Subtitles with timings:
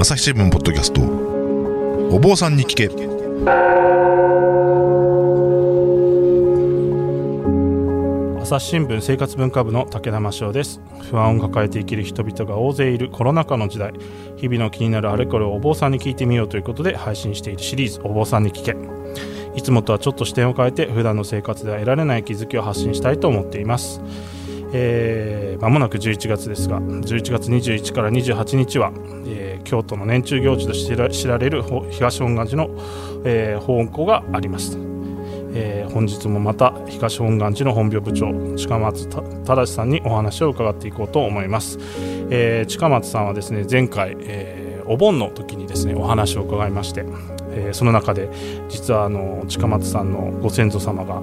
[0.00, 1.00] 朝日新聞ポッドキャスト。
[2.14, 2.86] お坊さんに聞け。
[8.40, 10.80] 朝日新聞生活文化部の武田真翔です。
[11.10, 13.92] 不安を抱えて生きる人々が大勢いるコロナ禍の時代。
[14.36, 18.76] 日々の気になるあれこれをお坊さんに聞いてみようということで配信しているシリーズお坊さんに聞け。
[19.56, 24.00] いつもとはちょっと視点を変えて普段の生活では得られない気づきを発信したいと思っています。
[24.72, 28.92] えー、もなく11月ですが11月21から28日は、
[29.26, 32.70] えー、京都の年中行事として知られる東本願寺の、
[33.24, 34.76] えー、法恩があります、
[35.54, 41.78] えー、本日もまた東本願寺の本廟部長近松忠さんにお話を伺っていこうと思います、
[42.30, 47.04] えー、近松さんはですね前回、えー、お盆の時にですねお話を伺いまして
[47.58, 48.30] えー、その中で
[48.68, 51.22] 実はあの近松さんのご先祖様が、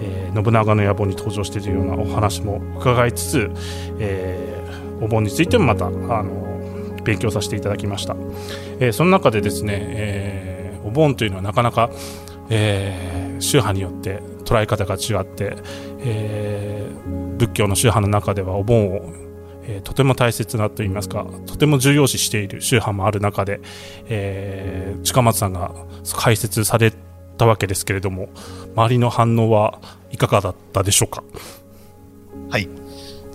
[0.00, 3.50] えー、信長の野望に登場しているようなお話も伺いつつ、
[4.00, 6.44] えー、お盆についてもまたあの
[7.04, 8.16] 勉強させていただきました、
[8.80, 11.88] え、その中でですね、え、お盆というのはなかなか、
[12.50, 15.56] えー、宗派によって捉え方が違って、
[16.00, 16.84] え、
[17.38, 19.25] 仏教の宗派の中ではお盆を
[19.68, 23.60] えー、とても大切なといいますかとても重要視している宗派もある中で、
[24.06, 25.74] えー、近松さんが
[26.16, 26.92] 解説され
[27.36, 28.28] たわけですけれども
[28.74, 31.22] 周りの反応はいかがだったでしょうか？
[32.48, 32.68] はい、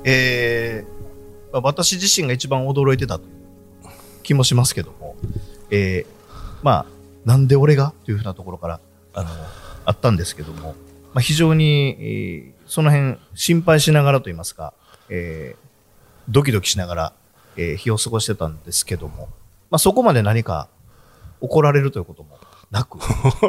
[0.05, 3.31] えーま、私自身が一番驚いてたという
[4.23, 5.15] 気もしますけども、
[5.69, 6.85] えー、まあ
[7.25, 7.93] なんで俺が？
[8.05, 8.79] というふうなところから
[9.13, 9.29] あの
[9.83, 10.75] あったんですけども、
[11.13, 14.73] まあ、非常に、えー、その辺心配しながらといいますか、
[15.09, 15.60] えー、
[16.31, 17.13] ドキドキしながら、
[17.57, 19.27] えー、日を過ごしてたんですけども、
[19.69, 20.69] まあ、そこまで何か
[21.41, 22.39] 怒られるということも
[22.71, 22.97] なく、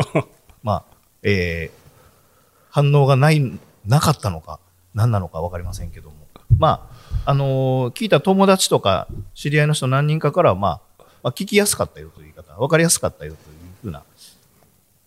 [0.62, 0.84] まあ、
[1.22, 1.90] えー、
[2.70, 4.58] 反応がない、なかったのか、
[4.94, 6.16] 何なのか分かりませんけども、
[6.58, 6.88] ま
[7.24, 14.02] あ、あのー、聞いた友達とか知り合いの人何人かからは、まあ、まあ、聞きやすかったよという言い方、分かりやすかったよというふうな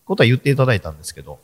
[0.06, 1.40] ことは言っていただいたんですけど、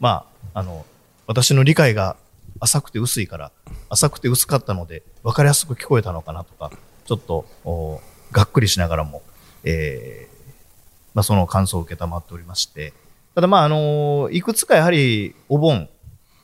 [0.00, 0.24] ま
[0.54, 0.86] あ、あの、
[1.26, 2.16] 私の理解が
[2.60, 3.52] 浅くて薄いから、
[3.88, 6.70] 浅くて薄かったので、分かりやすく聞こえたのかなとか、
[7.06, 8.00] ちょっと、
[8.32, 9.22] がっくりしながらも、
[9.64, 10.52] えー、
[11.14, 12.92] まあ、その感想を受けたまっておりまして、
[13.34, 15.88] ただまあ、あのいくつかやはり、お盆、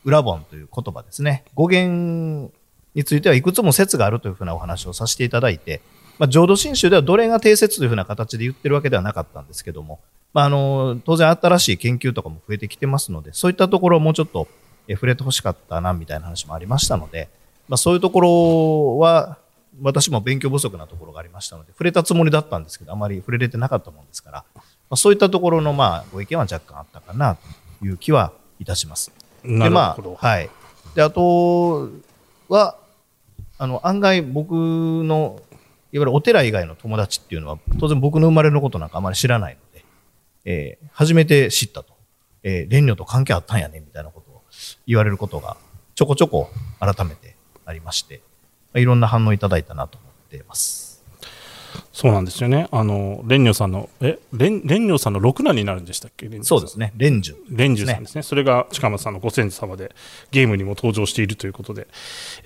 [0.05, 1.45] 裏盆という言葉ですね。
[1.55, 2.53] 語源
[2.95, 5.81] についてはいくつも説があるというふうなお話をさせていただいて、
[6.19, 10.01] まあ、浄土真宗ではどれが定説というふうな形で言ってるわけではなかったんですけども、
[10.33, 14.49] まあ、あの当然新しい研究とかも増えてきてますので、そういったところをもうちょっと
[14.89, 17.29] 触れてほしかったなみたいな話もありましたので、
[17.69, 19.39] まあ、そういうところは
[19.83, 27.37] 私も勉強不足なところがありましたので触れたつもりだったんですけどあまり触れれてなかったもんですから、まあ、そういったところのまあご意見は若干あったかな
[27.81, 29.13] という気はいたします。
[29.43, 30.51] でまあはい、
[30.95, 31.89] であと
[32.49, 32.77] は
[33.57, 35.41] あの案外僕の
[35.93, 39.85] いわゆるお寺以外の友達っていうのは当然僕の生まれのことなんかあまり知らないので、
[40.45, 41.95] えー、初めて知ったと、
[42.43, 44.30] えー、蓮女と関係あったんやねみたいなこと
[44.87, 45.57] 言われることが
[45.95, 48.21] ちょこちょこ改めてありまして、
[48.75, 50.91] いろんな反応いただいたなと思っています。
[51.93, 52.67] そうなんですよね。
[52.73, 56.29] あの、蓮如さんの、え、蓮如さんの六男になるんでしたっけ？
[56.43, 56.93] そうですね。
[56.99, 57.37] 蓮如。
[57.51, 58.23] 蓮如さんですね。
[58.23, 59.95] それが近松さんのご先祖様で、
[60.31, 61.87] ゲームにも登場しているということで、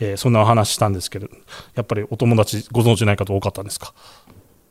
[0.01, 1.29] えー、そんなお話したんですけど、
[1.75, 3.95] やっぱりお友達ご存知ない方多かったんですか？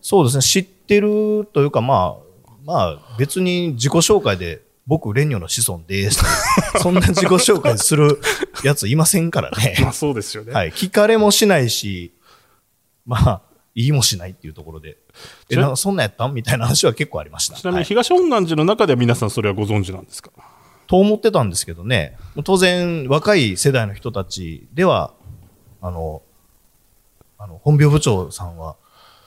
[0.02, 0.44] そうですね。
[0.44, 6.21] 知ってるというか、まあ、まあ、別に自己紹介で僕、レンニョの子孫です。
[6.81, 8.19] そんな自己紹介する
[8.63, 9.75] やついませんからね。
[9.81, 10.51] まあそうですよね。
[10.51, 10.71] はい。
[10.71, 12.13] 聞かれもしないし、
[13.05, 13.41] まあ、
[13.75, 14.97] 言いもしないっていうところで、
[15.49, 17.55] え、なそんなやったんみたいな話は結構ありました。
[17.55, 20.31] ちなみに東本願寺の中では皆さんそれはご存知なんですか？
[20.85, 25.13] と思ってたんですけどね、当然若い世代の人たちでは、
[25.81, 26.21] あの、
[27.39, 28.75] あの、本廟部長さんは、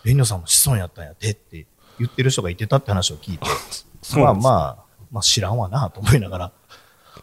[0.04, 1.66] 蓮如さんも子孫やったんやでって
[1.98, 3.46] 言ってる人がいてたって話を聞いて、
[4.20, 4.85] まあまあ、
[5.16, 6.52] まあ、知らんわなと思いながら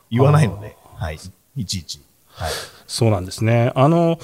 [0.09, 1.19] 言わないので、はい、
[1.55, 2.01] いちいち。
[2.27, 2.51] はい、
[2.87, 3.71] そうなんですね。
[3.75, 4.17] あの、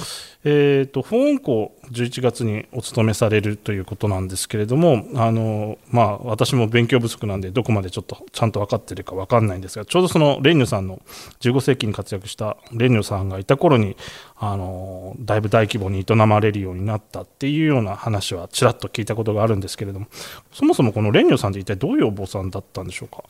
[0.45, 11.01] えっ、ー、と、保温校11月にお勤めされるということなんですけれども、あの、まあ、私も勉強不足なんで、どこまでちょっとちゃんと分かってるか分かんないんですが、ちょうどそのレンニュさんの
[11.41, 13.97] 15世紀に活躍したレンニュさんがいた頃に、
[14.37, 20.07] あの、だいぶ大規模に営まれるようになったっていうような話はちらっと聞いたことがあるんですけれども、
[20.53, 23.23] そもそもこのレンニュさんって一体どういうお坊さんだったんでしょうか？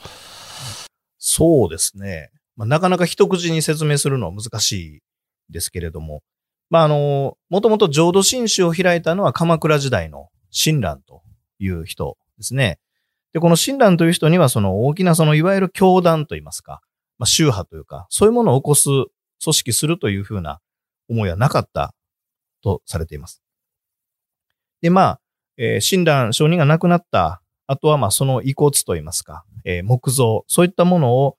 [1.18, 2.30] そうですね。
[2.56, 5.00] まあ、なかなか一口に説明するのは難しい
[5.50, 6.22] ですけれども、
[6.70, 11.22] まあ、あの、もともと浄土真宗を開いたのは鎌倉時代の親鸞と
[11.60, 12.80] いう人ですね。
[13.34, 16.82] で、この親鸞という人には、その大きな、そのいわゆる教団といいますか、
[17.18, 18.90] まあ、宗派というか、そういうものを起こす、
[19.44, 20.60] 組織するというふうな
[21.08, 21.94] 思いはなかった
[22.62, 23.42] とされています。
[24.82, 25.22] で、まあ、
[25.58, 31.38] えー、親鸞上人が亡くなったあとは、まあ、その遺骨といいますか、えー、木像、そういったものを、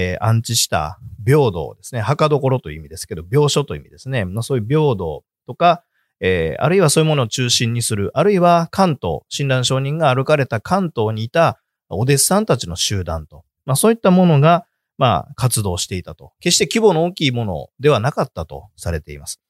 [0.00, 2.00] えー、安置した平等ですね。
[2.00, 4.24] 墓所という意味ですけど、病所という意味ですね。
[4.24, 5.82] まあ、そういう平等とか、
[6.20, 11.58] えー、あるいはそういうものを中心にする、あるいは関東、親鸞上人が歩かれた関東にいた
[11.88, 14.66] お弟子さんたちの集団と、まあ、そういったものが、
[14.98, 16.32] まあ、活動していたと。
[16.38, 19.40] 決して規模の大きいものではなかったとされています。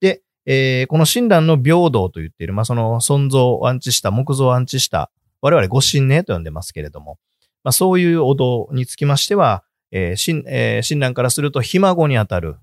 [0.00, 5.10] で、えー、この親鸞の平等と言っている、まあ、その存像を安置した、木像を安置した、
[5.40, 7.18] 我々ご神霊と呼んでますけれども、
[7.64, 12.56] まあ、そういうお堂につきましては、えー親えー、親鸞からすると、ひ孫にあたる、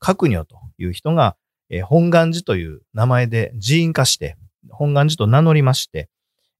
[0.00, 1.36] 閣女という人が、
[1.70, 4.36] えー、本願寺という名前で寺院化して、
[4.70, 6.08] 本願寺と名乗りまして、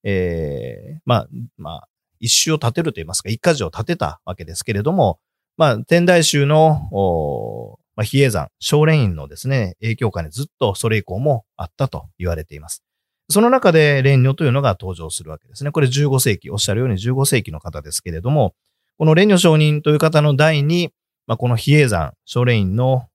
[0.03, 1.89] えー、まあ、まあ、
[2.19, 5.19] 一周を立てるといいますか、一家事を立てたわけですけれども、
[5.57, 12.83] まあ、天台宗の、まあ、比叡山、少蓮院のですね、影響下にずっとそれ以降もあったと言われています。
[13.29, 15.71] その中で蓮如というのが登場するわけですね。
[15.71, 18.55] これ15世紀、おっしゃるように15世紀の方ですけれども、
[19.01, 20.93] この蓮如上人という方の代に、
[21.27, 23.09] まあ、この比叡山、少蓮院の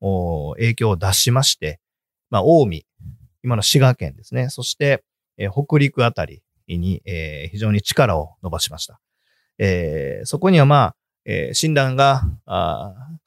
[0.55, 1.79] 影響を出しまして、
[2.31, 2.85] まあ、近江、
[3.43, 4.49] 今の滋賀県ですね。
[4.49, 5.03] そして、
[5.37, 8.99] えー、北陸あたりに、えー、非常に力を伸ばしました。
[9.59, 12.23] えー、そこにはまあ、えー、親鸞が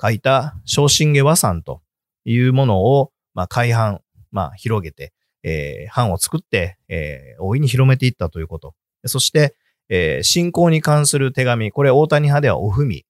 [0.02, 1.80] 書いた昇進下和算と
[2.24, 4.00] いうものを、まあ、改版、
[4.32, 5.12] まあ、広げて、
[5.44, 8.74] えー、版を作って、えー、大いに広めていったということ。
[9.06, 9.54] そして、
[9.88, 13.04] えー、信仰に関する手紙、これ大谷派ではおふみ、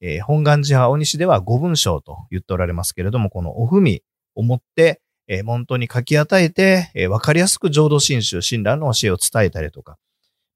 [0.00, 4.02] えー、本願寺派大西では五文章と言っておられますけれども、このおふみ
[4.34, 9.98] をもって、えー、門徒に書き与えて、えー、わかりやすく浄土真宗、親鸞の教えを伝えたりとか、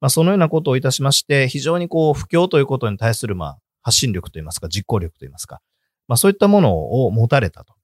[0.01, 5.61] まあ、そのようなことをいたしまして、非常にこう、不況ということに対する、まあ、発信力といいますか、実行力といいますか、
[6.09, 7.75] まあ、そういったものを持たれたと。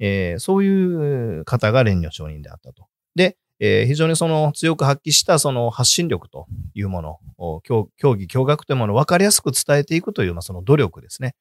[0.00, 2.86] えー、そういう方が蓮如上人であったと。
[3.14, 11.34] で、えー、非常にその強く発揮したその発信力というものを、競技、教学というものを分かりやすく伝えていくという、その努力ですね。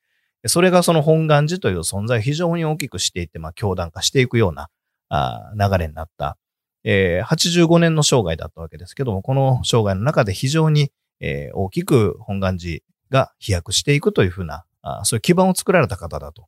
[0.46, 4.70] それがその本願寺という存在を非常に大きくしていって、まあ、教団化していくような
[5.10, 6.38] あ流れになった、
[6.84, 12.80] えー、85年の生涯だったわけですけども、この生涯の中で非常に、えー、大きく本願寺
[13.10, 16.48] が飛躍していくというふうな、あそういう基盤を作られた方だと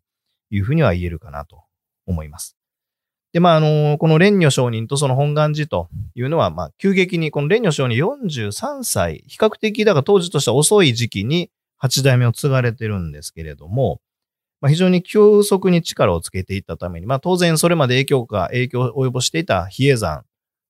[0.50, 1.64] いうふうには言えるかなと
[2.06, 2.55] 思います。
[3.36, 14.00] で、まあ、あの、この蓮如上人とその本願寺というのは、まあ、急激に、この蓮如上人43歳、比較的、だから当時としては遅い時期に八代目を継がれてるんですけれども、
[14.62, 20.24] まあ、非常に急速に力をつけていったために、まあ、当然それまで影響が、影響を及ぼしていた比叡山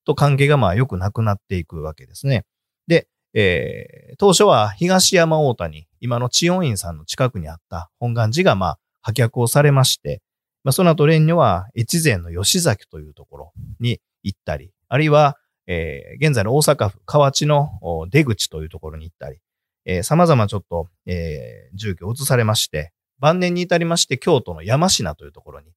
[0.04, 2.46] と関係がまあ良くなくなっていくわけですね。
[2.88, 10.24] で、えー、当初は東山大谷、今の千音院さんの近くにあった本願寺がま破却をされまして、
[10.66, 17.70] まあ、その後蓮如は越前の吉崎というところに行ったり、あるいは、えー、現在の大阪府河内の
[18.10, 19.38] 出口というところに行ったり、
[19.86, 25.68] えー、様々ちょっと、えー、住居を移されまして、晩年に至りまして京都の山科というところに、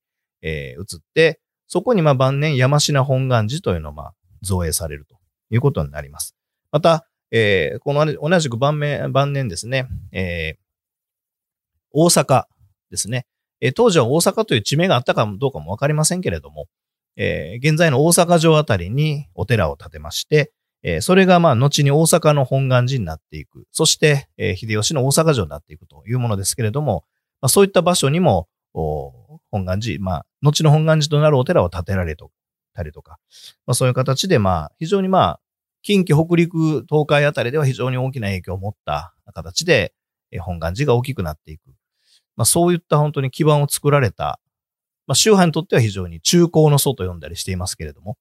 [0.40, 5.16] えー、移って、そこにまあ晩年山科本願寺というのをまあ造営されると
[5.50, 6.34] いうことになります。
[6.72, 10.58] また、えー、この同じく晩年晩年ですね、えー、
[11.92, 12.44] 大阪
[12.90, 13.26] ですね、
[13.60, 16.66] えー、当時は大阪という地名があったかどうかもわかりませんけれども、
[17.16, 20.52] えー、現在の大阪城あたりにお寺を建てまして、
[20.82, 23.66] えー、それがまあ後に大阪の本願寺になっていく。
[23.72, 27.04] そして、えー、秀吉の大阪城になっていくというものですけれども、
[27.40, 33.18] まあ、そういった場所にも、本願寺、まあ、後の本願寺となるお寺を建てられたりとか、
[33.66, 35.40] まあ、そういう形で、まあ、非常にまあ、
[35.82, 39.94] 近畿、北陸、東海あたりでは非常に大きな影響を持った形で、
[40.40, 41.74] 本願寺が大きくなっていく。
[42.38, 44.38] まあ、そういった本当に基盤を作られた、
[45.08, 48.16] まあ、宗派にとっては非常に中高の祖と呼んだりしていますけれども、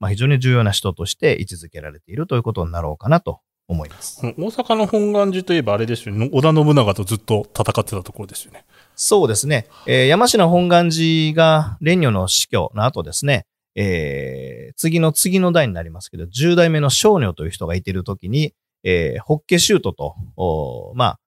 [0.00, 4.20] まあ、非常に重要な人として位置づけられているということになろうかなと思います。
[4.26, 6.28] 大阪の本願寺といえばあれですよね。
[6.32, 8.64] 織田信長とずっと戦ってたところですよね。
[8.96, 9.68] そうですね。
[9.86, 13.46] えー、山科本願寺が蓮如の死去の後ですね、
[13.76, 21.20] えー、次の次の代になりますけど、10代目の少女という人がいているときに、えー、ホッケシュートと、おまあ、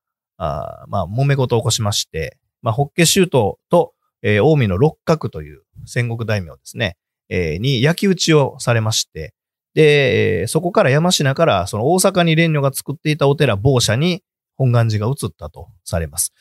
[0.44, 6.98] あまあ、揉め事を起こしまして、まあ、ホッケシュートと、えー、近江の六角という戦国大名ですね、
[7.30, 9.34] えー、に焼き討ちをされまして、
[9.74, 14.24] でえ、そこから山科からその大阪に蓮如が作っていたお寺某社に
[14.56, 16.32] 本願寺が移ったとされます。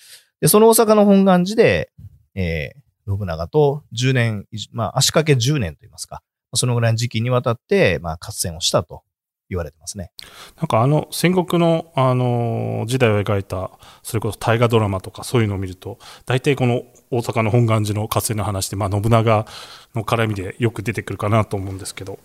[0.40, 1.90] で、その大阪の本願寺で、
[2.35, 6.23] えー、信長と10年、まあ足掛け10年といいますか、
[6.54, 9.02] そのぐらいの時期にわたって、まあ合戦をしたと。
[9.52, 10.11] 言われてますね。
[10.56, 13.71] なんかあの戦国の、あの時代を描いた
[14.02, 19.47] それこそ大河ドラマとかそういうのを見ると大体この大阪の本願寺の合戦の話で、まあ、信長
[19.94, 22.18] の絡みでよく出てくるかなと思うんですけど、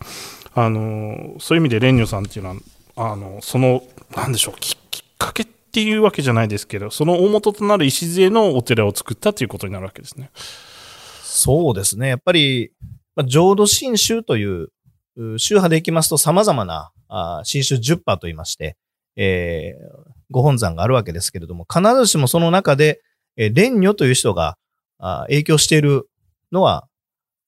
[0.54, 2.56] あのそういう意味で蓮如さんっていうの
[2.96, 3.84] はあのその
[4.16, 10.32] なんでしょうききっかけっていうわけじゃないですけどその大元となる礎のお寺を作ったということになるわけですね。
[11.24, 12.08] そうですね。
[12.08, 12.72] やっぱり、
[13.16, 14.70] まあ、浄土真宗という
[15.18, 16.92] う宗派でいきますと様々な
[17.44, 18.78] 新宗10派といいまして、
[19.16, 23.02] えーご本山があるわけですけれども、必ずしもその中で、
[23.38, 24.58] えー蓮如という人が
[25.00, 26.10] あ影響している
[26.52, 26.88] のは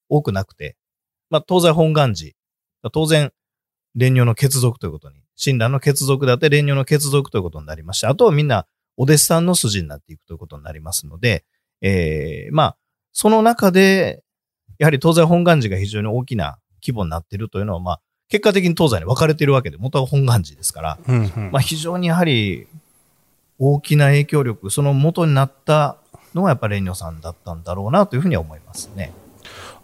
[0.08, 0.76] 多くなくて、
[1.30, 2.32] まあ、東西本願寺、
[2.92, 3.32] 当然、
[3.94, 11.44] 蓮如の血族ということに、親鸞の血族だって蓮如の血族ということになりまして、あとはみんなお弟子さんの筋になっていくということになりますので、
[11.80, 12.76] えーまあ、
[13.12, 14.22] その中で、
[14.78, 18.00] やはり東西本願寺が非常に大きな規模になっているというのは、まあ、
[18.30, 22.66] 結果的に東西に分かれているわけで、元は本願寺ですから、うんうんまあ、非常にやはり
[23.58, 25.96] 大きな影響力、その元になった
[26.34, 29.12] のはやっぱり蓮如さんだったんだろうなというふうには思いますね。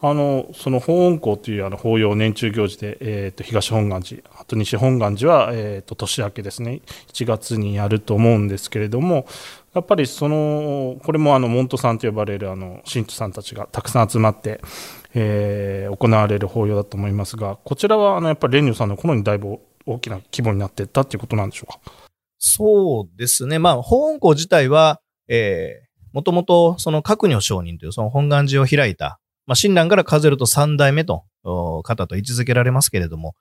[0.03, 9.27] あのその法恩公というあの法要年中行事で、えー、と東本願寺あと西本願寺は、えー、と年明けですね1月にやると思うんですけれども
[9.77, 14.61] やっぱりそのこれもあのモントさんと呼ばれるあの信徒さんたちがたくさん集まって、
[15.15, 21.79] えー行われる法要だと思いますがこちらはあのやっぱり蓮如さんの頃にだいぶ大きな規模になっていったということなんでしょうか？
[22.39, 23.59] そうですね。
[23.59, 31.25] まあ、法恩公自体は、えー、もともとその覚如上人というその本願寺を開いた、まあ、親鸞から数えると三代目と、
[31.85, 33.35] 方と位置づけられますけれども、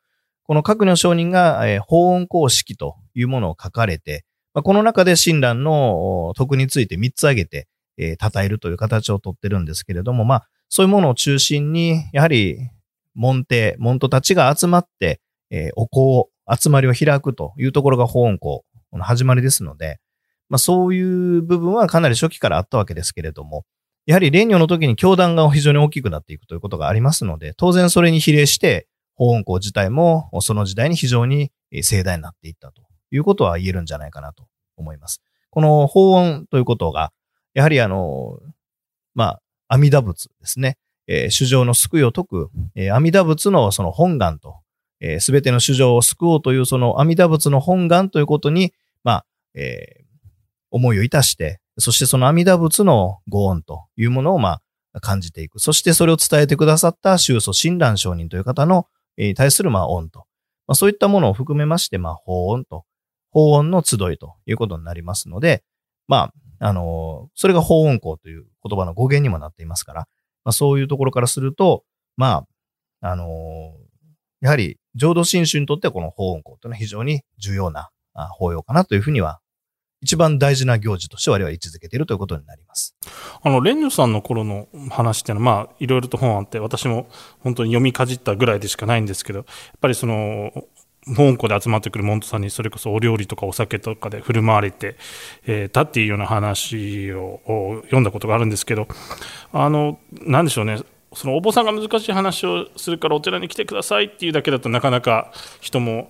[0.43, 4.23] この覚如上人が、えー法恩公式というものを書かれて、
[4.55, 12.57] まあ、この中で親鸞の徳について三つ挙げて、えー、称えるという形をとってるんですけれども、まあ、そういうものを中心に、やはり、
[13.13, 15.21] 門弟、門徒たちが集まって、
[15.51, 19.99] えーお香、集まりを開くというところが法恩公の始まりですので、
[20.49, 23.65] まあそういう部分はかなり初期からあったわけですけれども、
[24.05, 32.84] やはり蓮如の時に教団が非常に大きくなっていくということがありますので、当然それに比例して、法恩公自体もその時代に非常に盛大になっていったと。
[33.11, 34.47] いうことは言えるんじゃないかなと
[34.77, 35.21] 思います。
[35.49, 37.11] この法恩ということが、
[37.53, 38.39] やはりあの、
[39.13, 40.77] まあ、阿弥陀仏ですね。
[41.07, 44.57] えー主情の救いを解く、えー阿弥陀仏のその本願と、
[45.19, 50.05] す、べ、ての主情を救おうというその阿弥陀仏の本願ということに、まあ、えー
[50.71, 54.59] 思いをいたして、そしてその阿弥陀仏のご恩というものをま
[54.91, 55.59] あ感じていく。
[55.59, 60.25] そしてそれを伝えてくださった宗祖親鸞上人という方の、えー対するまあ恩と。
[60.67, 62.83] まあ、そういったものを含めまして、まあ法恩と、
[63.35, 65.61] 法恩の集いということになりますので、
[66.07, 70.07] まあ、あのそれが法恩公という言葉の語源にもなっていますから、
[70.45, 71.83] まあそういうところからすると、
[72.15, 72.45] ま
[73.01, 73.73] あ、あの
[74.39, 79.41] やはり浄土真宗にとってはこの法恩公というのは非常に重要な法要かなというふうには、
[80.01, 82.95] 一番大事な行事として我々は位置づけているということになります。
[83.41, 87.07] あの、蓮如さんの頃の話っていうのは、まあ、いろいろと本あって、私も
[87.39, 89.45] 本当に読みかじったぐらいでしかないんですけど、やっ
[89.81, 90.51] ぱりその、
[91.07, 94.95] 香港で集まってくるモントさんにそれこそお料理とかお酒とかで振る舞われて、
[95.45, 97.41] えたっていうような話を
[97.85, 98.87] 読んだことがあるんですけど、
[99.51, 100.81] あの、何でしょうね、
[101.13, 105.31] そのお坊さんが難しい話をするからお寺に来てくださいっていうだけだとなかなか
[105.61, 106.09] 人も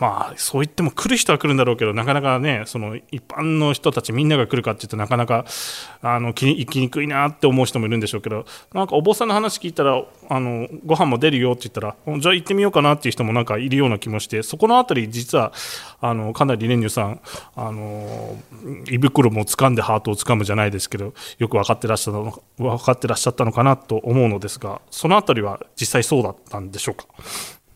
[0.00, 5.44] まあそう言っても来る人は来るんだろうけどなかなかねその一般の人たちみんなが来るかっていうとなかなか
[6.00, 15.52] あのき行きにくいなって思う人もいるんでしょうけどなんかお坊さんの話聞いたらあのご飯も出るよって言ったらじゃあ行ってみようかなっていう人もなんかいるような気もしてそこのあたり実は
[16.00, 17.20] あのかなり蓮如さん
[17.56, 18.36] あの
[18.88, 27.06] 胃袋も掴んでハートを掴むじゃないですけどよく分かってらっしゃったの分かってらっしゃったのかなと思うのですがそのあたりは実際そうだったんでしょうか？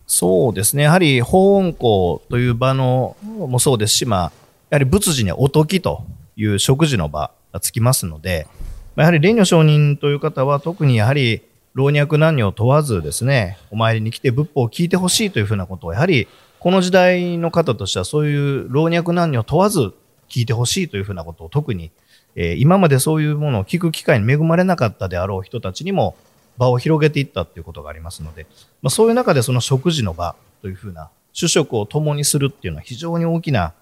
[0.07, 0.85] そうですね。
[0.85, 4.33] やはり法恩公という場のもそうですし、まあ、
[4.71, 6.05] やはり仏事にはおときと
[6.37, 8.47] いう食事の場がつきますので、
[8.95, 11.43] やはり蓮如上人という方は特にやはり
[11.75, 16.29] 老若男女を問わずですね、お参りに来て仏法を聞いてほしいというふうなことを、やはり
[16.61, 19.93] この時代の方としてはそういう老若男女を問わず
[20.29, 21.91] 聞いてほしいというふうなことを特に、
[22.37, 26.17] えー今までそういうものを聞く機会に恵まれなかったであろう人たちにも
[26.59, 28.47] 場を広げていったということがありますので、
[28.83, 33.75] まあ、そういう中でその食事の場というふうな主食を共にするっていうのは非常に大きな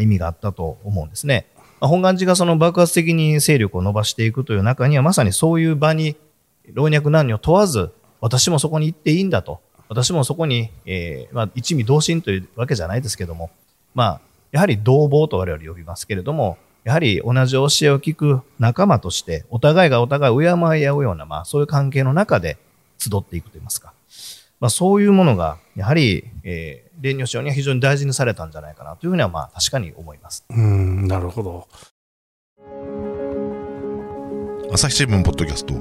[0.00, 1.46] 意味があったと思うんですね。
[1.80, 6.16] まあ本願寺がその爆発的に勢力を伸ばしていくという中にはまさにそういう場に
[6.72, 7.90] 老若男女問わず
[8.20, 13.50] 私もそこに行っていいんだと私もそこに、えーまあ、一味同心というわけじゃないですけども、
[13.94, 22.58] まあ、やはり同房と我々呼びますけれどもやはり同じ教えを聞く仲間としてお互いがお互いを敬い合うような、まあ、そういう関係の中で
[22.98, 23.94] 集っていくといいますか、
[24.60, 30.44] まあ、そういうものが、やはり、えー、蓮如賞には非常に大事にされたんじゃないかなというふうには、まあ、確かに思います。
[30.50, 31.68] うん、なるほど。
[34.72, 35.74] 朝日新聞ポッドキャスト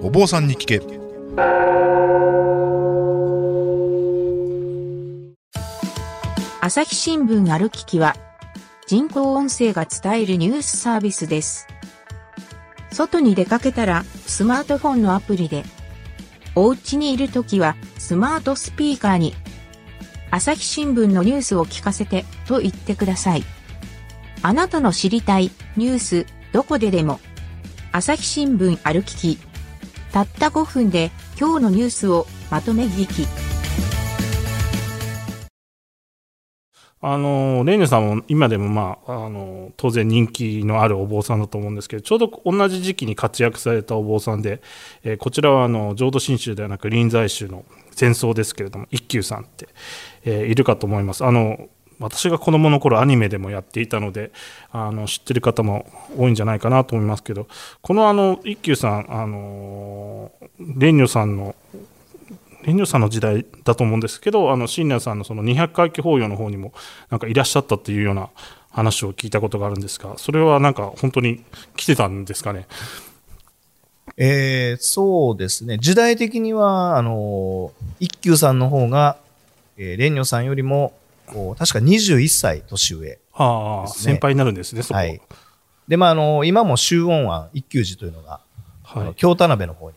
[0.00, 0.80] お坊さんに聞け
[6.60, 8.16] 朝日新聞ある聞きは、
[8.92, 11.66] 人工音声が伝えるニュースサービスです。
[12.90, 15.64] 外に出かけたら、スマートフォンのアプリで、
[16.54, 19.32] お家にいるときは、スマートスピーカーに、
[20.30, 23.44] 朝日新聞のニュースを聞かせて、と言ってください。
[24.42, 27.18] あなたの知りたい、ニュース、どこででも、
[27.92, 29.38] 朝日新聞ある聞き。
[30.12, 33.51] たった5分で、今日のニュースをまとめ聞き。
[37.04, 44.62] あの、レイニュさんも今でもまあ、あの、当然人気のあるお坊さんだと思うんですけど、ちょうど同じ時期に活躍されたお坊さんで、
[45.02, 47.64] えーこちらはあの、浄土真宗ではなく臨済宗の
[48.00, 49.68] 前奏ですけれども、一休さんって、
[50.24, 51.24] えーいるかと思います。
[51.24, 51.68] あの、
[51.98, 54.30] 私が子供の頃アニメでもやっていたので、
[54.70, 57.48] あの、知ってる方も多いんじゃないかなと思いますけど、
[57.80, 61.54] このあの、一休さん、あの、蓮如さんの
[62.62, 66.72] 蓮如さんの時代だと思うんですけど、あの新年さんのその200回忌法要の方にも
[67.10, 68.30] なんかいらっしゃったっていうような
[68.70, 71.42] 話を聞いたことがあるんですが、それはなんか本当に
[71.76, 72.66] 来てたんですかね？
[74.16, 75.78] えーそうですね。
[75.78, 79.16] 時代的には、あのー一休さんの方が、
[79.76, 80.92] えー、蓮如さんよりも、
[81.26, 83.18] 確か21歳年上。
[83.34, 84.94] ああ、ですね先輩になるんですね、そこ。
[84.94, 85.20] はい。
[85.88, 88.40] で、まあ、あのー今も周音案一休寺というのが、
[88.84, 89.96] あはいの京田辺の方に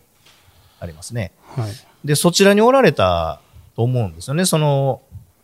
[0.80, 1.32] ありますね。
[1.56, 1.72] はい。
[2.06, 3.40] で、そちらにおられた
[3.74, 4.46] と思うんですよね。
[4.46, 5.02] その、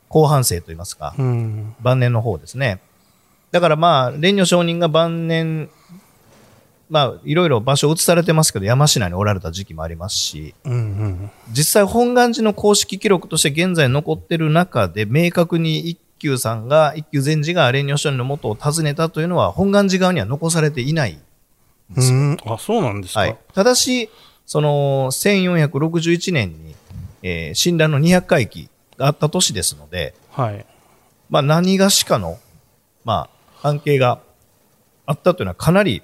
[0.09, 1.75] 後半生といいますか、うん。
[1.81, 2.81] 晩年の方ですね。
[3.51, 5.69] だからまあ、蓮如上人が晩年、
[6.89, 11.31] まあ、いろいろ場所移されてますけど、山科におられた時期もありますし、うんうん。
[11.51, 22.19] 実際本願寺の公式記録として現在残ってる中で、明確に一休さんが、一休禅師が蓮如上人の元を訪ねたというのは、本願寺側には残されていないんですよ。
[22.19, 23.21] うん、あ、そうなんですか。
[23.21, 23.37] はい。
[23.55, 24.09] ただし、
[24.47, 26.75] その、1461年に、
[27.23, 28.69] えー、親鸞の200回忌
[28.99, 30.67] があった年ですので、はい。
[31.31, 32.39] まあ何がしかの、
[33.05, 34.21] まあ、関係が
[35.07, 36.03] あったというのはかなり、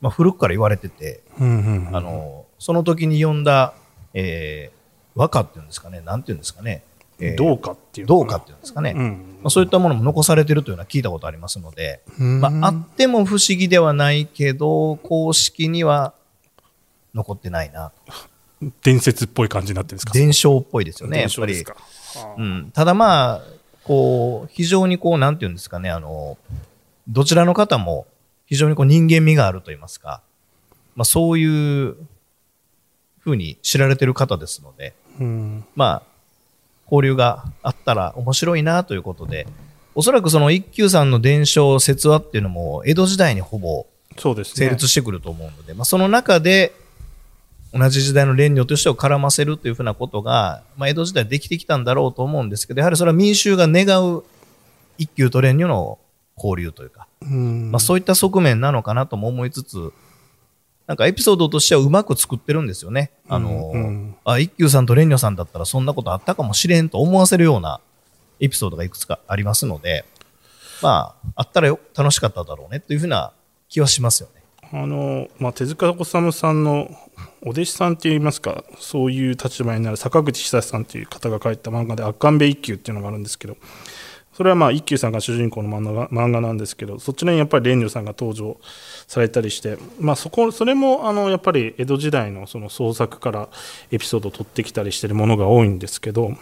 [0.00, 1.96] まあ古くから言われてて、うんうんうん。
[1.96, 3.74] あの、その時に読んだ、
[4.14, 6.82] えー、和歌っていうんですかね、なんていうんですかね、
[7.18, 8.06] えーどうかっていう。
[8.06, 9.38] どうかっていうんですかね、うん。
[9.42, 16.12] まあ、そういったものも残されてるというのは聞いたことありますので、うんまあ、あっても不思議ではないけど、公式には
[17.16, 17.90] 残ってないな。
[18.82, 20.12] 伝説っぽい感じになってるんですか？
[20.12, 21.64] 伝承っぽいですよね、やっぱり
[22.38, 23.42] うん、ただまあ、
[23.84, 26.38] こう、非常にこう、なんていうんですかね、あの、
[27.08, 28.06] どちらの方も
[28.46, 30.22] 非常にこう人間味があると言いますか、
[30.94, 31.96] まあそういう
[33.18, 35.64] ふうに知られてる方ですので、うん。
[35.74, 36.02] まあ、
[36.84, 39.46] 交流があったら面白いなということで、
[39.94, 43.86] おそらくその一休さんの伝承説話っていうのも江戸時代にほぼ。
[44.18, 46.72] 成立してくると思うので、まあその中で
[47.76, 54.24] 同じ時代の蓮如としてを絡ませるというふうなことが、まあ江戸時代できてきたんだろうと思うんですけど、やはりそれは民衆が願う
[54.98, 55.98] 一休と蓮如の
[56.36, 57.70] 交流というか、うん。
[57.70, 59.92] まあそういった側面なのかなとも思いつつ、
[60.86, 63.10] なんかエピソードとしてはうまく作ってるんですよね。
[63.28, 67.80] あの、うんうんあ、一休さんと蓮如さんだったらそんなことあったかもしれんと思わせるような
[68.40, 70.04] エピソードがいくつかありますので、
[70.82, 73.32] まあ、あったらよ楽しかっただろうねというふうな
[73.68, 74.42] 気はしますよね。
[74.72, 76.88] あの、まあ、手塚治虫さんの
[77.42, 83.56] お弟子さんって言いますかそういう立場になる坂口久さんという方が書いた漫画で「あっかんべ一休」っていうのがあるんですけど
[84.36, 88.58] それはまあ一休さんが主人公の漫画漫画なんですけどそちらにやっぱり蓮如さんが登場
[89.06, 93.48] されたりして、まあ、そこそれもあのやっぱり江戸時代のその創作から
[93.90, 96.32] エピソードを取ってきたりしてるものが多いんですけど、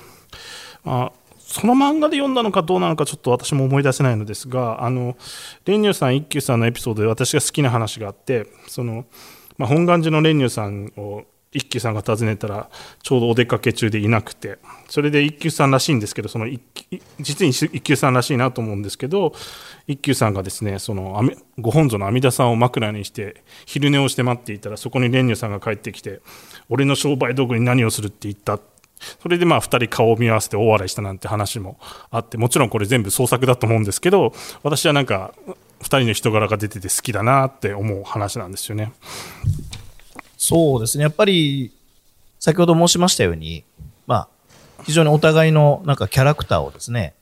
[0.82, 5.16] まあ、その漫画で読んだのかどうなのかちょっと私も思い出せないのですがあの
[5.64, 9.04] 蓮如さん一休さんのエピソードで私が好きな話があってその、
[9.58, 12.68] まあ、本願寺の蓮如さんを一休さんが訪ねたら
[13.02, 16.60] ちょうどお出かけ中でいなくてそれで一休さんらしいんですけどその一
[17.20, 19.32] 実に一休さんらしいなと思うんですけど
[19.86, 21.22] 一休さんがですねその
[21.58, 26.20] ご本尊の阿弥陀さんを枕にして昼寝をして待っていたらそこに蓮如さんが帰ってきて
[26.68, 28.58] 俺の商売道具に何をするって言った？
[29.22, 31.78] それでまあ2人顔を見合わせて大笑いしたなんて話も
[32.10, 35.34] あってもちろんこれ全部創作だと思うんですけど私はなんか
[35.84, 38.92] 2人の人柄が出てて好きだなって思う話なんですよね。
[40.38, 41.02] そうですね。
[41.02, 41.72] やっぱり、
[42.40, 43.64] 先ほど申しましたように、
[44.06, 44.28] まあ、
[44.84, 47.14] 非常にお互いのなんかキャラクターをですね、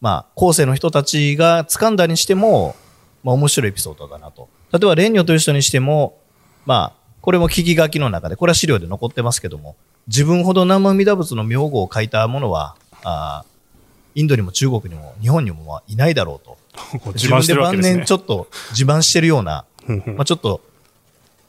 [0.00, 2.76] まあ、後世の人たちが掴んだにしても、
[3.22, 4.48] まあ、面白いエピソードだなと。
[4.72, 6.18] 例えば、蓮如という人にしても、
[6.66, 9.76] まあ、これも聞き書きの中で、これは資料で残ってますけども、
[10.08, 13.44] 自分ほど生阿弥陀仏の名号を書いたものは、あ
[14.14, 16.58] インドにも中国にも日本にもまあいないだろうと。
[17.14, 19.64] 自分で晩年ちょっと自慢してるような、
[20.06, 20.60] まあ、ちょっと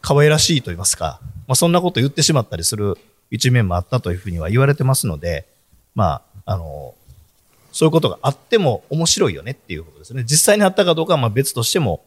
[0.01, 2.97] 可愛らしいと言いますか、まあ、そんなこと言ってしまったりする
[3.29, 5.45] 一面もあったというふうには言われてますので、
[5.93, 6.95] まあ、あの、
[7.71, 10.23] そういうことがあっても面白いよねっていうことですね。
[10.23, 12.03] 実際にあったかどうかはまあ別としても、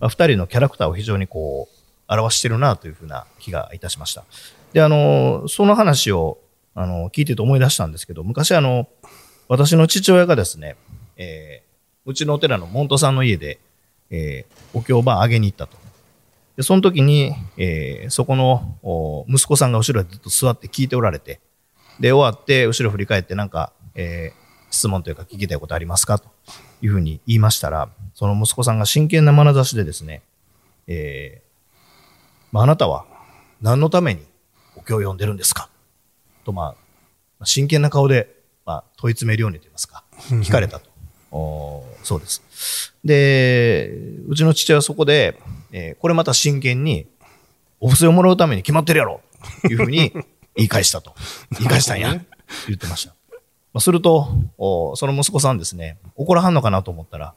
[0.00, 1.76] まあ、二人のキャラクターを非常にこう、
[2.08, 4.24] 表してるなというふうな気がいたしました。
[4.72, 6.38] で、あの、その話を、
[6.74, 8.86] あの、聞いてて思い出したんですけど、昔あの、
[9.48, 10.76] 私の父親がですね、
[11.16, 11.66] えー
[12.08, 13.58] うちのお寺の門徒さんの家で、
[14.10, 15.76] えーお経番あげに行ったと。
[16.56, 21.40] で、その時に、えーそこのお息子さんが後ろでずっと座って聞いておられて、
[21.98, 26.28] で、終わって、後ろ振り返って、なんか、えー質問というか聞きたいことありますかと
[26.82, 30.22] いうふうに言いましたら、その息子さんが真剣な眼差しでですね、
[30.88, 31.76] えー
[32.50, 33.06] まあ、あなたは
[33.62, 34.20] 何のために
[34.74, 35.70] お経を読んでるんですか？
[36.44, 36.74] と、ま
[37.40, 38.35] あ、真剣な顔で、
[38.66, 40.90] まあ、問い詰めるようにと言いますか、聞かれたと。
[41.30, 42.92] おそうです。
[43.04, 43.90] で、
[44.28, 45.38] うちの父はそこで、
[45.72, 47.06] えーこれまた真剣に、
[47.80, 49.20] お布施をもらうために決まってるやろ
[49.62, 50.12] というふうに
[50.56, 51.14] 言い返したと。
[51.58, 52.10] 言い返したんや。
[52.66, 53.14] 言ってました。
[53.72, 57.34] まあ、すると、おその息子さんですね、怒らはんのかなと思ったら、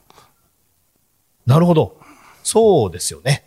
[1.46, 1.96] なるほど。
[2.42, 3.44] そうですよね。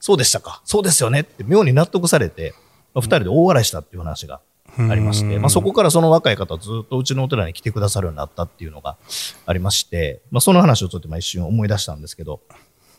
[0.00, 0.62] そうでしたか。
[0.64, 2.54] そうですよねって妙に納得されて、
[2.94, 4.40] まあ二人で大笑いしたっていう話が
[4.78, 8.96] ありまして、まあ、そこからその若い方ずっとうちのお寺に来てくださるようになったっていうのが
[9.46, 12.40] ありまして、まあ、その話をちょっと今一瞬思い出したんですけど、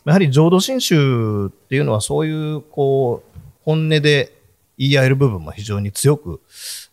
[0.04, 4.32] やはり浄土真宗っていうのはそういうこう本音で
[4.76, 6.40] 言い合える部分も非常に強く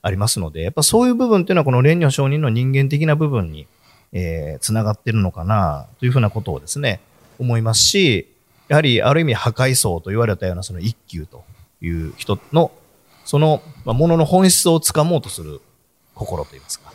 [0.02, 3.68] ありますので、やっぱそういう部分っていうのはこの蓮如上人の人間的な部分に、
[4.14, 7.02] えー、つながってるのかなというふうなことをですね、
[7.40, 8.28] 思いますし、
[8.68, 11.44] やはりある意味破壊層と言われたようなその一級と
[11.82, 12.72] いう人の
[13.26, 15.62] その、まあ、ものの本質をつかもうとする
[16.16, 16.92] 心といいますか、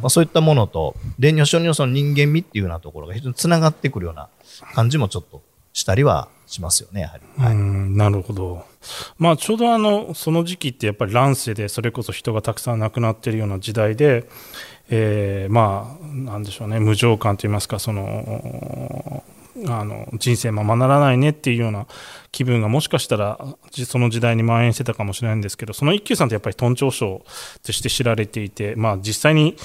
[0.00, 4.28] まあ、そういったものと、蓮如上人のその人間味っていうようなところが非常につながってくるような
[4.74, 7.42] 感じもちょっとしたりはしますよね、やはり。
[7.42, 8.64] はいうんなるほど。
[9.18, 14.28] まあ、ちょうどあの、その時期ってやっぱり乱世で、それこそ人がたくさん亡くなっているような時代で、
[14.90, 19.24] えーまあ、なんでしょうね、無常感といいますか、その、
[19.68, 21.86] あの人生ままならないねっていうような
[22.32, 23.38] 気分がもしかしたら
[23.70, 27.24] その時代に蔓延してたかもしれないんですけどその一休さんってやっぱり頓長将
[27.62, 29.56] として知られていて、まあ、実際に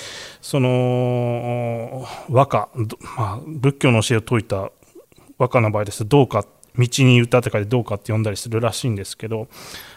[0.42, 2.70] その和歌、
[3.18, 4.72] まあ、仏教の教えを説いた
[5.40, 6.46] 和歌の場合ですとどうか
[6.78, 9.48] 道に歌って書いてどうかって読んだりするらしいんですけど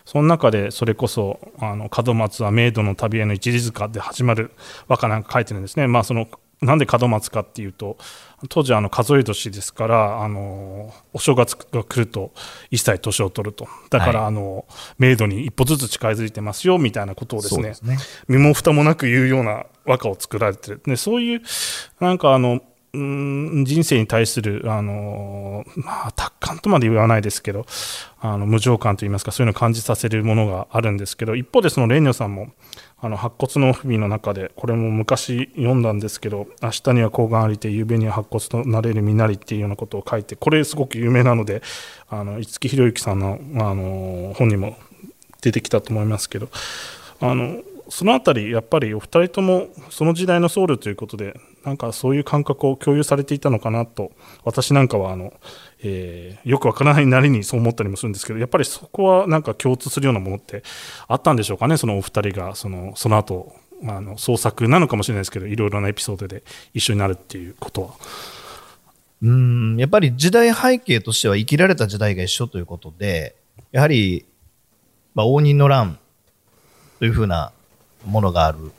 [0.05, 4.53] その中でそれこそあの門松は冥土の旅への一里塚で始まる
[4.89, 5.87] 和歌なんか書いてるんですね。
[5.87, 6.27] まあその
[6.63, 7.99] なんで門松かっていうと
[8.49, 12.33] 当時あの数え年ですからあのお正月が来ると
[12.71, 13.69] 一切年を取ると。
[13.91, 14.29] だから、はい。
[14.29, 14.65] あの
[14.99, 17.99] 冥土に一歩ずつ近づいてますよみたいなことをですねね。
[18.29, 20.83] 身も蓋もなく言うような和歌を作られてる。
[20.87, 21.43] でそういう
[22.01, 22.63] なんかあの
[22.97, 27.65] ん人生に対するあの、まあ、達観とまで言わないですけど
[28.21, 32.53] あの無常感といいますかそういうのを感じさせるものがあるんですけど一方でそのレンニョさんも
[33.05, 41.63] あの白骨の文の中でこれも昔読んだんですけど明日には睾丸ありて夕べには白骨となれる身なりっていうようなことを書いてこれすごく有名なので
[42.09, 44.77] あの五木ひろゆきさんのあの本にも
[45.41, 46.49] 出てきたと思いますけど
[47.21, 54.13] あのそのあたりやっぱりお二人ともその時代の僧侶ということでなんかそういう感覚を共有されていたのかなと
[54.45, 55.33] 私なんかはあの、
[55.83, 60.63] えーよくわからないなりにそう思ったりもするんですけどやっぱりそこはなんか共通するようなものって
[61.09, 61.77] あったんでしょうかね？
[61.77, 67.95] そのお二人がそのその後あの創作なのかもしれないですけどいろいろなエピソードで一緒になるっていうことは。
[69.23, 73.37] うん、やっぱり時代背景としては生きられた時代が一緒ということで、
[73.71, 74.27] やはり、
[75.15, 75.97] まあ、応仁の乱
[76.99, 77.53] というふうな
[78.05, 78.73] ものがある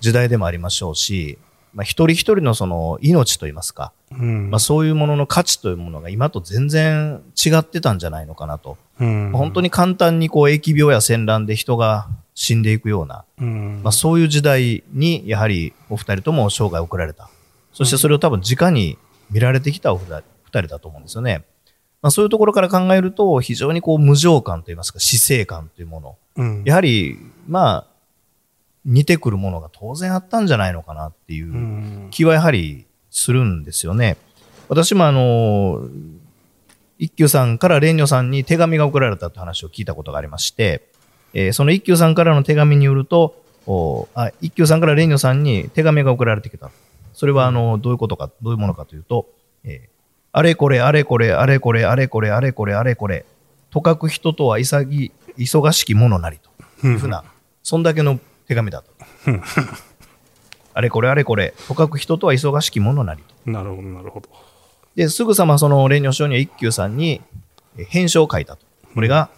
[0.00, 1.38] 時代でもありましょうし、
[1.74, 8.76] まあ、一人一人のその命といいますか、うんまあ、そういうものの価値というものが今と全然違ってたんじゃないのかなと。
[9.00, 17.28] うん本当に簡単にこう疫病や戦乱で人が死んでいくような、うんまあ、そういう時代にやはりお二人とも生涯を送られた。
[17.72, 18.98] そしてそれを多分直に
[19.30, 21.44] 見られてきたお二人だと思うんですよね。
[22.02, 26.16] まあ、そういうところから考えると非常にこう無常感といいますか死生観というもの。
[26.36, 27.86] うんやはりまあ
[28.84, 34.16] 似てくるものが当然あったんじゃないのかなっていううん気はやはりするんですよね。
[34.68, 35.82] 私もあの、
[36.98, 40.88] 一休さんから蓮如さんに手紙が送られたって話を聞いたことがありまして、
[41.34, 46.70] えーその一休さんからの手紙によると、おあ一休さんから蓮如さんに手紙が送られてきた。
[47.12, 49.28] それはあの、どういうことか、どういうものかというと、
[49.64, 49.92] えー
[50.34, 53.26] あれこれ、あれこれ、あれこれ、あれこれ、あれこれ、あれこれ、
[53.70, 56.38] とかく人とは潔い忙しきものなり
[56.80, 57.22] というふうな
[57.62, 58.18] そんだけの
[58.52, 58.90] 手紙だと。
[60.74, 63.50] あれこれあれこれ、とかく人とは忙しきものなりと。
[63.50, 64.28] なるほど、なるほど。
[64.94, 67.20] で、すぐさまその蓮如師匠には一休さんに
[67.78, 68.66] え返書を書いたと。
[68.94, 69.30] これが、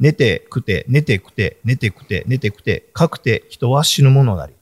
[0.00, 4.54] 寝てくて、寝てくて、寝てくて、寝てくて、かくて人は死ぬものなり。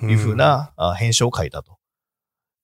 [0.00, 1.78] というふうな、あ返書を書いたと。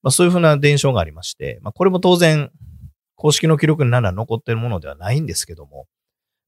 [0.03, 2.51] まあ、そういうふうな伝承がありまして、まあ、これも当然、
[3.15, 5.87] 公式の記録になら残っているものではないんですけども、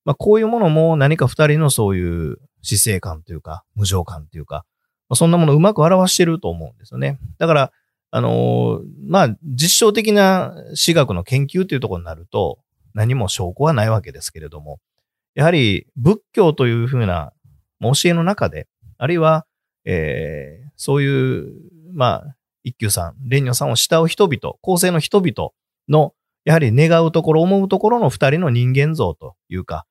[0.06, 4.66] まあ、こういうものも何か二人のそういう死生観というか、無常感というか、
[5.10, 7.20] まあ、そんなものをうまく表してると思うんですよね。
[7.38, 7.72] だから、
[8.12, 12.60] あのーまあ、実証的な史学の研究というところになると、
[12.94, 14.80] 何も証拠はないわけですけれども、
[15.34, 17.34] やはり仏教というふうな
[17.82, 19.46] 教えの中で、あるいは、
[19.84, 21.54] えーそういう、
[21.94, 25.52] まあ、一休さん、蓮如さんを慕う人々、後世の人々
[25.88, 26.14] の、
[26.44, 29.86] やはり願うところ、思うところの二人の人間像というか、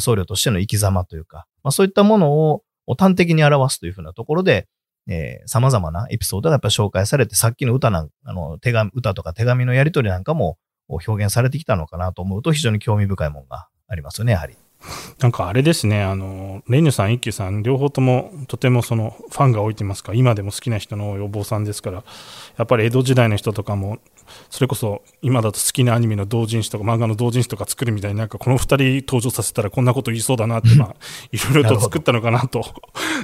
[0.00, 2.62] 僧侶としての生き様というか、まあ、そういったものを
[2.98, 4.68] 端的に表すというふうなところで、
[5.06, 10.56] えー、様々なエピソードがやっぱ紹介されて、さっきの歌なん、あの、手紙、歌とか手紙のやり取りなんかも
[10.88, 14.56] 表現されてきたのかなと思うと、非常に興味深いものがありますよね、やはり。
[15.18, 22.04] なんかあれですね、あの、レニュさん、一休さん、両方ともとてもそのファンが多いと言いますか、今でも好きな人のお坊さんですから、
[22.56, 23.98] やっぱり江戸時代の人とかも、
[24.50, 30.96] それこそ今だと好きなアニメの同人誌とか漫画の同人誌とか作るみたいになんかこの二人登場させたらこんなこと言いそうだなって、まあ、
[31.32, 32.64] いろいろと作ったのかなと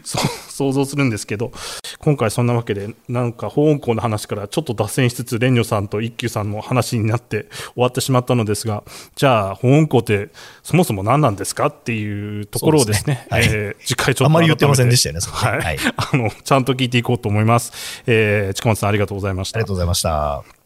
[0.05, 1.53] 想像するんですけど、
[1.99, 8.85] 今回そんなわけで、なんか法音校の話からちょっと脱線しつつ、蓮如さんと一休さんの話になって終わってしまったのですが、
[9.17, 10.31] じゃあ、法音校って
[10.63, 15.79] そもそも何なんですかっていうところをですね、ですねえー次回ちょっとあんまり言ってませんでししたよね、ははい。
[15.97, 18.03] あの、ちゃんと聞いていこうと思います。
[18.07, 19.67] えー、近松さんありがとうございましたありが。
[19.67, 20.60] とうございました。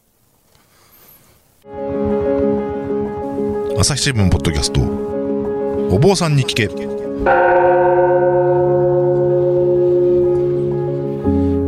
[3.77, 4.81] 朝日新聞ポッドキャスト。
[4.81, 6.69] お坊さんに聞け。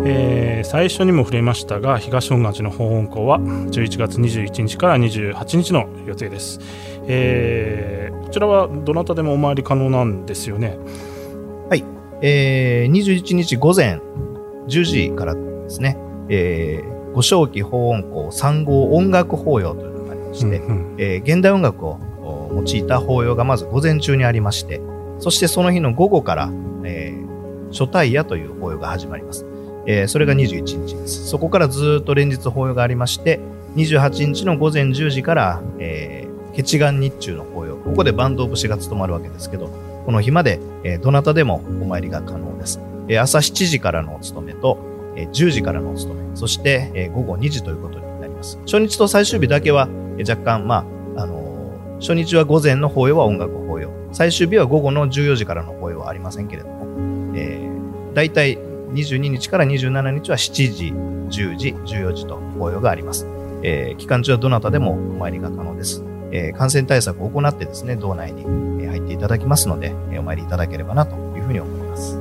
[0.05, 6.59] えー最初にも触れましたが東本願寺の法音校は11月21日から28日の予定です、
[7.07, 10.77] えーこちらはどなたでもお参り可能なんですよね。
[12.21, 13.99] えー、21日午前
[14.67, 15.97] 10時からですね、
[16.29, 24.81] えー、五正期法音校三号音楽法要というのがありまして、うんうんえー現代音楽をお用いた法要がまず午前中にありまして、
[25.19, 26.51] そしてその日の午後から、
[26.83, 29.45] えー、初対夜という法要が始まります。
[29.85, 31.27] えーそれが21日です。
[31.27, 33.39] そこからずーっと連日法要がありまして、
[33.75, 39.69] 28日の午前10時から、えー、ケ願日中の法要、ここで坂東節が務まるわけですけど、
[40.05, 42.79] この日まで、えーどなたでもお参りが可能です。
[43.07, 48.59] えー朝7時からのお勤めと、えー10時からのお勤め、そして、えー午後2時ということになります。
[48.65, 51.47] 初日と最終日だけは、えー若干、まあ、あのー
[51.99, 56.85] 初日は午前の法要は音楽法要、最終日は午後の14時からの法要はありませんけれども、
[57.35, 58.57] えー、大体
[58.93, 60.93] 22日から27日は7時、
[61.41, 63.25] 10時、14時と法要があります。
[63.63, 66.03] えー期間中はどなたでもお参りが可能です。
[66.31, 72.15] えー感染対策を行ってですね、道内にえー入っていただきますので、えーお参りいただければなというふうに思います。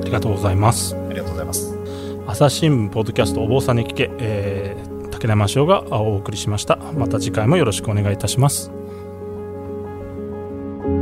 [0.00, 1.79] ありがとうございますありがとうございます。
[2.30, 6.76] 朝日新聞ポッドキャストお坊さんに聞け、えー武田真翔がお送りしました。
[6.76, 8.70] また次回もよろしくお願いいたします。
[8.70, 8.76] こ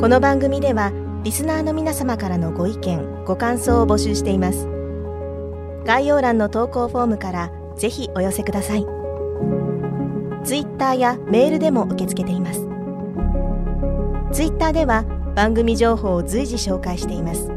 [0.08, 0.90] の番組では
[1.22, 4.66] リスナーの皆様からのご意見ご感想を募集しています。
[5.84, 8.86] 概要欄の投稿フォームからぜひお寄せください。
[10.44, 12.66] ツイッターやメールでも受け付けています。
[14.32, 15.04] ツイッターでは
[15.36, 17.50] 番組情報を随時紹介しています。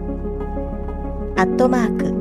[1.37, 2.20] アットマーク